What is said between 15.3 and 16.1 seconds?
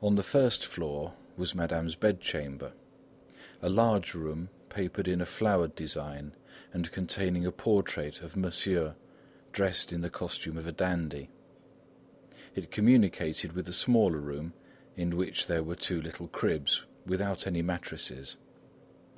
there were two